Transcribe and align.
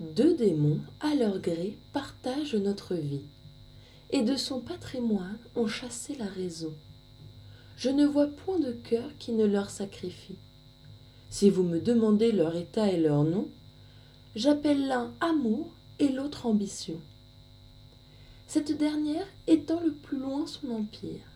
deux 0.00 0.36
démons, 0.36 0.80
à 1.00 1.14
leur 1.14 1.38
gré, 1.38 1.78
partagent 1.92 2.54
notre 2.54 2.94
vie, 2.94 3.24
et 4.10 4.22
de 4.22 4.36
son 4.36 4.60
patrimoine 4.60 5.38
ont 5.54 5.66
chassé 5.66 6.14
la 6.16 6.26
raison. 6.26 6.74
Je 7.76 7.88
ne 7.88 8.04
vois 8.06 8.26
point 8.26 8.58
de 8.58 8.72
cœur 8.72 9.10
qui 9.18 9.32
ne 9.32 9.46
leur 9.46 9.70
sacrifie. 9.70 10.38
Si 11.30 11.50
vous 11.50 11.62
me 11.62 11.80
demandez 11.80 12.32
leur 12.32 12.56
état 12.56 12.90
et 12.90 13.00
leur 13.00 13.24
nom, 13.24 13.48
j'appelle 14.34 14.86
l'un 14.86 15.12
amour 15.20 15.74
et 15.98 16.08
l'autre 16.08 16.46
ambition. 16.46 17.00
Cette 18.46 18.76
dernière 18.76 19.26
étend 19.46 19.80
le 19.80 19.92
plus 19.92 20.18
loin 20.18 20.46
son 20.46 20.70
empire, 20.70 21.26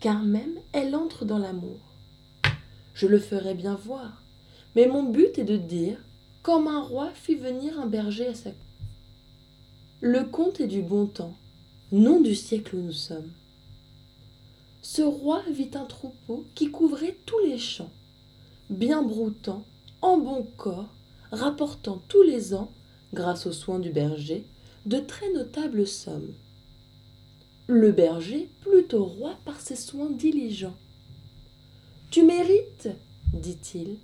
car 0.00 0.22
même 0.22 0.58
elle 0.72 0.94
entre 0.94 1.24
dans 1.24 1.38
l'amour. 1.38 1.80
Je 2.92 3.06
le 3.06 3.18
ferai 3.18 3.54
bien 3.54 3.76
voir, 3.76 4.22
mais 4.74 4.86
mon 4.86 5.04
but 5.04 5.38
est 5.38 5.44
de 5.44 5.56
dire 5.56 5.98
comme 6.42 6.68
un 6.68 6.80
roi 6.80 7.10
fit 7.14 7.34
venir 7.34 7.78
un 7.78 7.86
berger 7.86 8.28
à 8.28 8.34
sa 8.34 8.50
Le 10.00 10.24
conte 10.24 10.60
est 10.60 10.66
du 10.66 10.80
bon 10.80 11.06
temps, 11.06 11.36
non 11.92 12.20
du 12.20 12.34
siècle 12.34 12.76
où 12.76 12.80
nous 12.80 12.92
sommes. 12.92 13.30
Ce 14.80 15.02
roi 15.02 15.42
vit 15.52 15.70
un 15.74 15.84
troupeau 15.84 16.46
qui 16.54 16.70
couvrait 16.70 17.18
tous 17.26 17.38
les 17.40 17.58
champs, 17.58 17.92
bien 18.70 19.02
broutant, 19.02 19.66
en 20.00 20.16
bon 20.16 20.46
corps, 20.56 20.94
rapportant 21.30 22.02
tous 22.08 22.22
les 22.22 22.54
ans, 22.54 22.72
grâce 23.12 23.46
aux 23.46 23.52
soins 23.52 23.78
du 23.78 23.90
berger, 23.90 24.46
de 24.86 24.98
très 24.98 25.30
notables 25.32 25.86
sommes. 25.86 26.32
Le 27.66 27.92
berger 27.92 28.48
plut 28.62 28.94
au 28.94 29.04
roi 29.04 29.36
par 29.44 29.60
ses 29.60 29.76
soins 29.76 30.10
diligents. 30.10 30.76
Tu 32.10 32.22
mérites, 32.22 32.88
dit-il, 33.34 33.98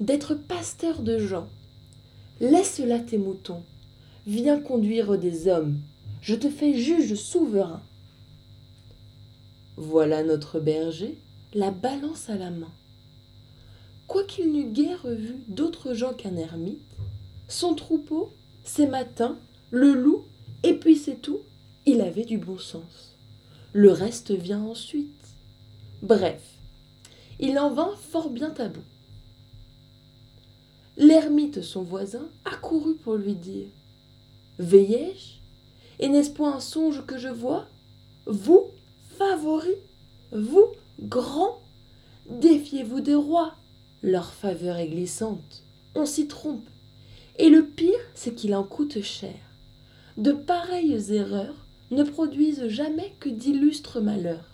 d'être 0.00 0.34
pasteur 0.34 1.00
de 1.00 1.18
gens 1.18 1.48
Laisse 2.40 2.80
là 2.80 2.98
tes 2.98 3.16
moutons, 3.16 3.62
viens 4.26 4.60
conduire 4.60 5.16
des 5.16 5.48
hommes, 5.48 5.80
je 6.20 6.34
te 6.34 6.50
fais 6.50 6.74
juge 6.74 7.14
souverain. 7.14 7.82
Voilà 9.78 10.22
notre 10.22 10.60
berger, 10.60 11.16
la 11.54 11.70
balance 11.70 12.28
à 12.28 12.36
la 12.36 12.50
main. 12.50 12.72
Quoiqu'il 14.06 14.52
n'eût 14.52 14.70
guère 14.70 15.06
vu 15.06 15.36
d'autres 15.48 15.94
gens 15.94 16.12
qu'un 16.12 16.36
ermite, 16.36 16.82
son 17.48 17.74
troupeau, 17.74 18.30
ses 18.64 18.86
matins, 18.86 19.38
le 19.70 19.94
loup, 19.94 20.24
et 20.62 20.74
puis 20.74 20.96
c'est 20.96 21.22
tout, 21.22 21.40
il 21.86 22.02
avait 22.02 22.26
du 22.26 22.36
bon 22.36 22.58
sens. 22.58 23.16
Le 23.72 23.92
reste 23.92 24.32
vient 24.32 24.62
ensuite. 24.62 25.24
Bref, 26.02 26.42
il 27.40 27.58
en 27.58 27.72
vint 27.72 27.94
fort 27.96 28.28
bien 28.28 28.52
à 28.58 28.68
bout. 28.68 28.80
L'ermite, 30.96 31.62
son 31.62 31.82
voisin, 31.82 32.28
accourut 32.44 32.96
pour 32.96 33.16
lui 33.16 33.34
dire 33.34 33.66
Veillais-je 34.58 36.02
Et 36.02 36.08
n'est-ce 36.08 36.30
point 36.30 36.56
un 36.56 36.60
songe 36.60 37.04
que 37.06 37.18
je 37.18 37.28
vois? 37.28 37.66
Vous, 38.26 38.64
favori 39.18 39.74
Vous, 40.32 40.66
grand 41.00 41.60
Défiez-vous 42.30 43.00
des 43.00 43.14
rois 43.14 43.54
Leur 44.02 44.32
faveur 44.32 44.78
est 44.78 44.88
glissante. 44.88 45.62
On 45.94 46.06
s'y 46.06 46.26
trompe. 46.28 46.66
Et 47.38 47.50
le 47.50 47.66
pire, 47.66 48.00
c'est 48.14 48.34
qu'il 48.34 48.54
en 48.54 48.64
coûte 48.64 49.02
cher. 49.02 49.34
De 50.16 50.32
pareilles 50.32 51.12
erreurs 51.12 51.66
ne 51.90 52.02
produisent 52.02 52.68
jamais 52.68 53.12
que 53.20 53.28
d'illustres 53.28 54.00
malheurs. 54.00 54.50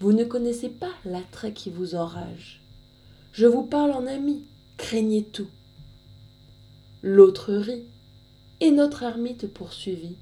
Vous 0.00 0.12
ne 0.12 0.24
connaissez 0.24 0.68
pas 0.68 0.92
l'attrait 1.04 1.52
qui 1.52 1.70
vous 1.70 1.94
enrage. 1.94 2.60
Je 3.32 3.46
vous 3.46 3.62
parle 3.62 3.92
en 3.92 4.06
ami, 4.06 4.44
craignez 4.78 5.24
tout. 5.24 5.48
L'autre 7.02 7.52
rit, 7.52 7.84
et 8.60 8.70
notre 8.70 9.02
ermite 9.02 9.52
poursuivit. 9.52 10.16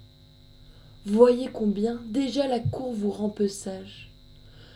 Voyez 1.04 1.48
combien 1.52 2.00
déjà 2.06 2.48
la 2.48 2.58
cour 2.58 2.92
vous 2.92 3.12
rend 3.12 3.28
peu 3.28 3.46
sage. 3.46 4.10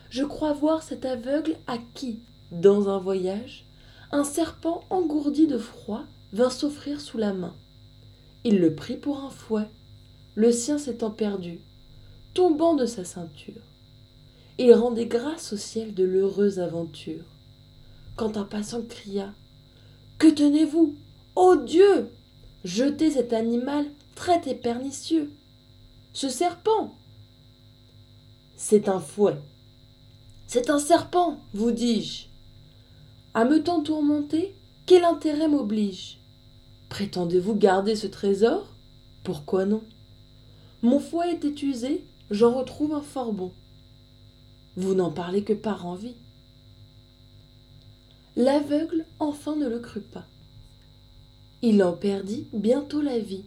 Je 0.09 0.23
crois 0.23 0.53
voir 0.53 0.81
cet 0.81 1.03
aveugle 1.03 1.57
à 1.67 1.77
qui, 1.93 2.19
dans 2.51 2.87
un 2.87 2.99
voyage, 2.99 3.65
un 4.11 4.23
serpent 4.23 4.85
engourdi 4.89 5.47
de 5.47 5.57
froid 5.57 6.03
vint 6.31 6.49
s'offrir 6.49 7.01
sous 7.01 7.17
la 7.17 7.33
main. 7.33 7.55
Il 8.43 8.59
le 8.59 8.73
prit 8.73 8.97
pour 8.97 9.19
un 9.19 9.29
fouet, 9.29 9.67
le 10.35 10.51
sien 10.51 10.77
s'étant 10.77 11.11
perdu, 11.11 11.59
tombant 12.33 12.75
de 12.75 12.85
sa 12.85 13.03
ceinture. 13.03 13.61
Il 14.57 14.73
rendait 14.73 15.05
grâce 15.05 15.53
au 15.53 15.57
ciel 15.57 15.93
de 15.93 16.03
l'heureuse 16.03 16.59
aventure. 16.59 17.25
Quand 18.15 18.37
un 18.37 18.43
passant 18.43 18.83
cria 18.83 19.33
que 20.21 20.27
tenez-vous? 20.27 20.95
Ô 21.35 21.55
Dieu 21.55 22.11
Jetez 22.63 23.09
cet 23.09 23.33
animal 23.33 23.87
traite 24.13 24.45
et 24.45 24.53
pernicieux. 24.53 25.31
Ce 26.13 26.29
serpent 26.29 26.93
C'est 28.55 28.87
un 28.87 28.99
fouet. 28.99 29.39
C'est 30.45 30.69
un 30.69 30.77
serpent, 30.77 31.39
vous 31.55 31.71
dis-je. 31.71 32.27
À 33.33 33.45
me 33.45 33.63
tant 33.63 33.81
tourmenter, 33.81 34.53
quel 34.85 35.05
intérêt 35.05 35.47
m'oblige? 35.47 36.19
Prétendez-vous 36.89 37.55
garder 37.55 37.95
ce 37.95 38.05
trésor? 38.05 38.75
Pourquoi 39.23 39.65
non? 39.65 39.81
Mon 40.83 40.99
fouet 40.99 41.33
était 41.33 41.65
usé, 41.65 42.05
j'en 42.29 42.53
retrouve 42.53 42.93
un 42.93 43.01
fort 43.01 43.33
bon. 43.33 43.51
Vous 44.77 44.93
n'en 44.93 45.09
parlez 45.09 45.43
que 45.43 45.53
par 45.53 45.87
envie. 45.87 46.15
L'aveugle 48.37 49.05
enfin 49.19 49.57
ne 49.57 49.67
le 49.67 49.79
crut 49.79 50.09
pas. 50.09 50.25
Il 51.61 51.83
en 51.83 51.93
perdit 51.93 52.45
bientôt 52.53 53.01
la 53.01 53.19
vie. 53.19 53.43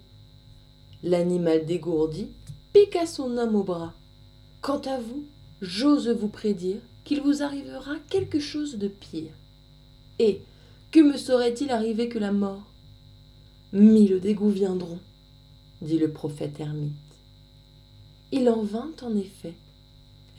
L'animal 1.03 1.65
dégourdi 1.65 2.29
piqua 2.73 3.07
son 3.07 3.39
homme 3.39 3.57
au 3.57 3.63
bras. 3.63 3.95
Quant 4.61 4.81
à 4.81 4.99
vous, 4.99 5.25
j'ose 5.63 6.09
vous 6.09 6.29
prédire 6.29 6.81
qu'il 7.05 7.23
vous 7.23 7.43
arrivera 7.43 7.95
quelque 8.11 8.41
chose 8.41 8.77
de 8.77 8.89
pire. 8.89 9.33
Et 10.19 10.43
que 10.91 11.01
me 11.01 11.17
serait-il 11.17 11.71
arrivé 11.71 12.09
que 12.09 12.19
la 12.19 12.33
mort? 12.33 12.65
Mille 13.73 14.21
dégoûts 14.21 14.51
viendront, 14.51 15.01
dit 15.83 15.99
le 15.99 16.11
prophète 16.11 16.61
ermite. 16.61 16.93
Il 18.33 18.49
en 18.51 18.63
vint 18.63 18.93
en 19.03 19.17
effet. 19.17 19.55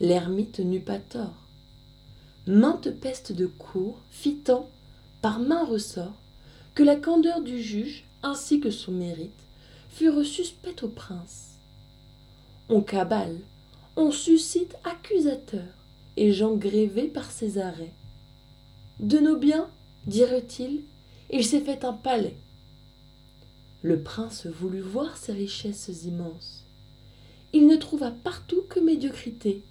L'ermite 0.00 0.60
n'eut 0.60 0.80
pas 0.80 0.98
tort 0.98 1.45
maintes 2.46 2.90
pestes 2.90 3.32
de 3.32 3.46
cour 3.46 3.98
fit 4.10 4.36
tant, 4.36 4.68
par 5.20 5.40
main 5.40 5.64
ressort, 5.64 6.14
que 6.74 6.82
la 6.82 6.96
candeur 6.96 7.40
du 7.40 7.60
juge, 7.60 8.04
ainsi 8.22 8.60
que 8.60 8.70
son 8.70 8.92
mérite, 8.92 9.32
furent 9.88 10.24
suspects 10.24 10.82
au 10.82 10.88
prince. 10.88 11.56
On 12.68 12.82
cabale, 12.82 13.38
on 13.96 14.10
suscite 14.10 14.76
accusateurs, 14.84 15.62
et 16.16 16.32
gens 16.32 16.54
grévés 16.54 17.08
par 17.08 17.30
ses 17.30 17.58
arrêts. 17.58 17.92
De 19.00 19.18
nos 19.18 19.36
biens, 19.36 19.68
dirait-il, 20.06 20.82
il 21.30 21.44
s'est 21.44 21.60
fait 21.60 21.84
un 21.84 21.92
palais. 21.92 22.36
Le 23.82 24.02
prince 24.02 24.46
voulut 24.46 24.80
voir 24.80 25.16
ces 25.16 25.32
richesses 25.32 25.90
immenses. 26.04 26.64
Il 27.52 27.66
ne 27.66 27.76
trouva 27.76 28.10
partout 28.10 28.62
que 28.68 28.80
médiocrité, 28.80 29.62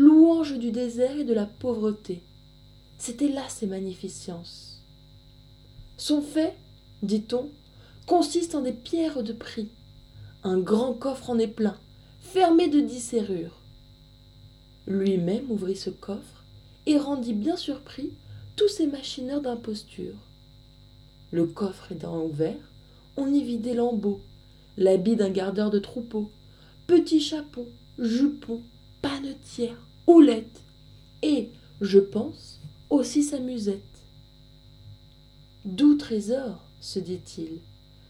louange 0.00 0.58
du 0.58 0.70
désert 0.70 1.18
et 1.18 1.24
de 1.24 1.34
la 1.34 1.44
pauvreté. 1.44 2.22
C'étaient 2.98 3.28
là 3.28 3.46
ses 3.48 3.66
magnificences. 3.66 4.82
Son 5.98 6.22
fait, 6.22 6.56
dit-on, 7.02 7.50
consiste 8.06 8.54
en 8.54 8.62
des 8.62 8.72
pierres 8.72 9.22
de 9.22 9.34
prix. 9.34 9.68
Un 10.42 10.58
grand 10.58 10.94
coffre 10.94 11.28
en 11.28 11.38
est 11.38 11.48
plein, 11.48 11.76
fermé 12.20 12.68
de 12.68 12.80
dix 12.80 13.00
serrures. 13.00 13.60
Lui-même 14.86 15.50
ouvrit 15.50 15.76
ce 15.76 15.90
coffre 15.90 16.44
et 16.86 16.96
rendit 16.96 17.34
bien 17.34 17.56
surpris 17.56 18.10
tous 18.56 18.68
ces 18.68 18.86
machineurs 18.86 19.42
d'imposture. 19.42 20.16
Le 21.30 21.44
coffre 21.44 21.92
étant 21.92 22.24
ouvert, 22.24 22.72
on 23.18 23.32
y 23.32 23.44
vit 23.44 23.58
des 23.58 23.74
lambeaux, 23.74 24.20
l'habit 24.78 25.16
d'un 25.16 25.30
gardeur 25.30 25.70
de 25.70 25.78
troupeau, 25.78 26.30
petits 26.86 27.20
chapeaux, 27.20 27.68
jupons, 27.98 28.62
panetière, 29.02 29.76
et, 31.22 31.50
je 31.80 31.98
pense, 31.98 32.60
aussi 32.88 33.22
sa 33.22 33.38
musette. 33.38 33.80
Doux 35.64 35.96
trésor, 35.96 36.64
se 36.80 36.98
dit-il, 36.98 37.60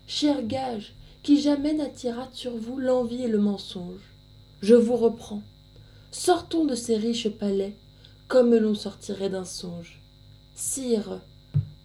cher 0.06 0.46
gage, 0.46 0.94
qui 1.22 1.40
jamais 1.40 1.74
n'attira 1.74 2.28
sur 2.32 2.56
vous 2.56 2.78
l'envie 2.78 3.24
et 3.24 3.28
le 3.28 3.38
mensonge. 3.38 4.00
Je 4.62 4.74
vous 4.74 4.96
reprends. 4.96 5.42
Sortons 6.10 6.64
de 6.64 6.74
ces 6.74 6.96
riches 6.96 7.28
palais, 7.28 7.76
comme 8.28 8.54
l'on 8.54 8.74
sortirait 8.74 9.30
d'un 9.30 9.44
songe. 9.44 10.00
Sire, 10.54 11.20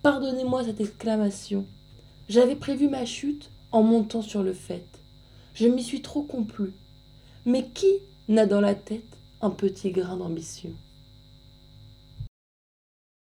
pardonnez-moi 0.02 0.64
cette 0.64 0.82
exclamation. 0.82 1.66
J'avais 2.30 2.56
prévu 2.56 2.88
ma 2.88 3.06
chute 3.06 3.50
en 3.72 3.84
montant 3.84 4.22
sur 4.22 4.44
le 4.44 4.54
fait. 4.54 4.86
Je 5.54 5.68
m'y 5.68 5.84
suis 5.84 6.02
trop 6.02 6.22
complu. 6.22 6.72
Mais 7.46 7.68
qui 7.74 7.92
n'a 8.28 8.46
dans 8.46 8.62
la 8.62 8.74
tête 8.74 9.15
un 9.42 9.50
petit 9.50 9.92
grain 9.92 10.18
d'ambition. 10.18 10.72